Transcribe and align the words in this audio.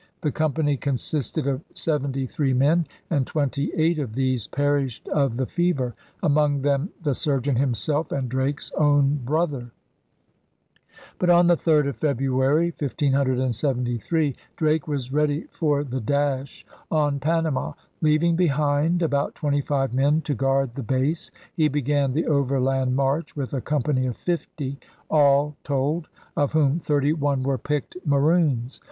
The 0.21 0.31
company 0.31 0.77
consisted 0.77 1.45
of 1.45 1.61
seventy 1.75 2.25
three 2.25 2.55
men; 2.55 2.87
and 3.11 3.27
twenty 3.27 3.71
eight 3.75 3.99
of 3.99 4.15
these 4.15 4.47
perished 4.47 5.07
of 5.09 5.37
the 5.37 5.45
fever, 5.45 5.93
among 6.23 6.63
them 6.63 6.89
the 7.03 7.13
surgeon 7.13 7.55
himself 7.57 8.11
and 8.11 8.27
Drake's 8.27 8.71
own 8.79 9.17
brother. 9.23 9.69
But 11.19 11.29
on 11.29 11.45
the 11.45 11.55
3d 11.55 11.87
of 11.89 11.97
February, 11.97 12.71
1573, 12.75 14.35
Drake 14.55 14.87
was 14.87 15.13
ready 15.13 15.43
for 15.51 15.83
the 15.83 16.01
dash 16.01 16.65
on 16.89 17.19
Panama. 17.19 17.73
Leaving 18.01 18.35
behind 18.35 19.03
about 19.03 19.35
twenty 19.35 19.61
five 19.61 19.93
men 19.93 20.21
to 20.21 20.33
guard 20.33 20.73
the 20.73 20.81
base, 20.81 21.29
he 21.55 21.67
began 21.67 22.13
the 22.13 22.25
overland 22.25 22.95
march 22.95 23.35
with 23.35 23.53
a 23.53 23.61
company 23.61 24.07
of 24.07 24.17
fifty, 24.17 24.79
all 25.11 25.57
told, 25.63 26.07
of 26.35 26.53
whom 26.53 26.79
thirty 26.79 27.13
one 27.13 27.43
were 27.43 27.59
picked 27.59 27.97
Maroons. 28.03 28.79